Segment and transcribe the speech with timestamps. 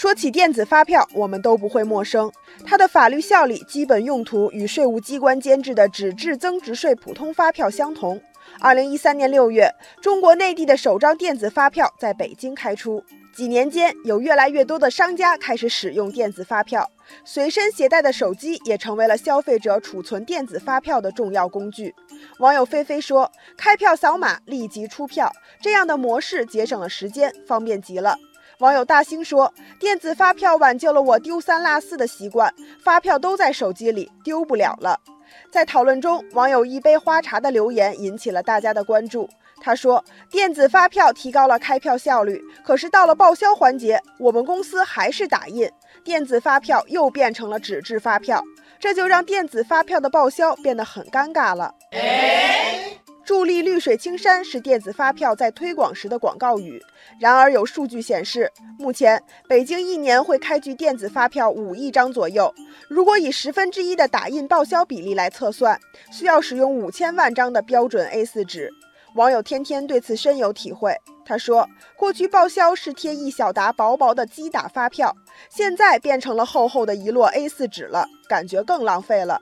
[0.00, 2.32] 说起电子发票，我们都不会陌生。
[2.64, 8.18] 它的法律效力、基本用途与税务机关监制的纸质增值税普通发票相同。
[8.60, 13.04] 二零一三年六月，中国内地的首张电子发票在北京开出。
[13.36, 16.90] 几年间，有越来越多的商家开始使用电子发票，
[17.22, 21.94] 随身携带的手机也成为了消费者储存电子发票的重要工具。
[22.38, 25.30] 网友菲菲说：“开票扫码立即出票，
[25.60, 28.16] 这样的模式节省了时间，方便极了。”
[28.60, 32.52] 网友大兴说：“电子发票挽救了我丢三落四的习惯，
[32.84, 35.00] 发票都在手机里，丢不了了。”
[35.50, 39.26] 在讨论中，网友一杯花茶的留言引起了大家的关注。
[39.62, 45.70] 他说：“电子发票提高了开票效率，可是到了报销环节，我们公司还是打印，
[46.04, 48.42] 电子发票又变成了纸质发票，
[48.78, 51.74] 这就让电子发票的报销变得很尴尬了。”
[53.80, 56.80] 水青山是电子发票在推广时的广告语。
[57.18, 62.54] 然而，有数据显示，目前北京一年会开具电子发票五亿张左右。
[62.88, 65.80] 如果以十分之一的打印报销比例来测算，
[66.12, 68.70] 需要使用五千万张的标准 A4 纸。
[69.16, 70.96] 网友天天对此深有体会。
[71.24, 75.14] 他说：“过去报销是贴一小沓薄薄的机打发票，
[75.48, 79.40] 现在变成了厚厚的一摞 A4 纸了，感觉更浪费了。”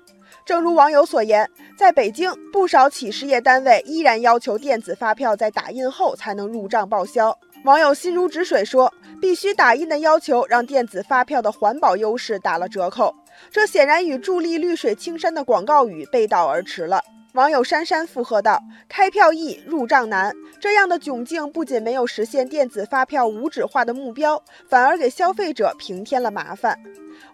[0.49, 1.47] 正如网友所言，
[1.77, 7.39] 在北京，不少企事业单位依然要求电子发票在打印后才能入账报销。
[7.65, 13.15] 网友心如止水说：“必须打印的要求，让电子发票的环保优势打了折扣。
[13.51, 17.03] 这显然与助力绿水青山的广告语背道而驰了。”
[17.39, 26.77] 网友珊珊附和道：“开票易，入账难，这样的窘境不仅没有实现电子发票无纸化的目标，反而给消费者平添了麻烦。”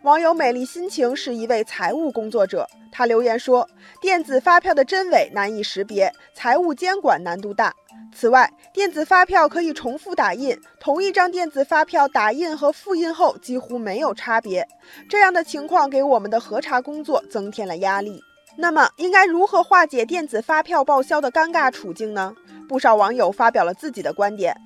[0.05, 3.67] 网友美丽心情是一位财务工作者，他留言说
[3.99, 7.73] ：“电子发票的真伪难以识别，财务监管难度大。
[8.15, 14.69] 此外，电子发票可以重复打印，同一张电子发票打印和复印后几乎没有差别，
[15.09, 18.23] 这样的情况给我们的核查工作增添了压力。”
[18.57, 22.35] 那么，应该如何化解电子发票报销的尴尬处境呢？
[22.69, 24.57] 不少网友发表了自己的观点。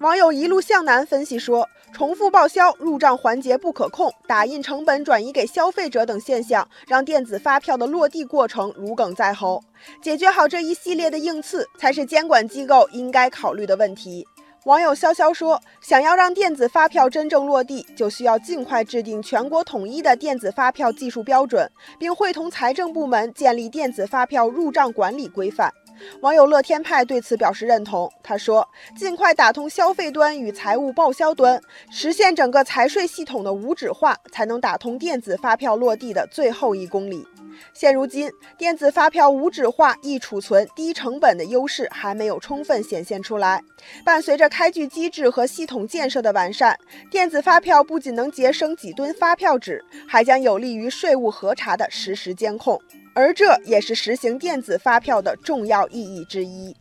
[0.00, 9.62] 网友一路向南分析说，重复报销、入账环节不可控、打印成本转移给消费者等现象，让电子发票的落地过程如鲠在喉。
[10.02, 14.26] 解决好这一系列的硬刺，才是监管机构应该考虑的问题。
[14.64, 21.68] 网友潇潇说：“想要让电子发票真正落地，就需要尽快制定全国统一的电子发票技术标准，
[21.98, 25.72] 并会同财政部门建立电子发票入账管理规范。”
[26.20, 28.10] 网友乐天派对此表示认同。
[28.22, 37.26] 他说：“尽快打通消费端与财务报销端，实现整个财税系统的无纸化，才能打通电子发票落地的最后一公里。”
[37.74, 43.62] 现如今，电子发票无纸化、易储存、低成本的优势还没有充分显现出来。
[44.04, 46.76] 伴随着开具机制和系统建设的完善，
[47.10, 52.80] 电子发票不仅能节省几吨发票纸，还将有利于税务核查的实时监控。
[53.14, 56.74] 而这也是实行电子发票的重要意义之一。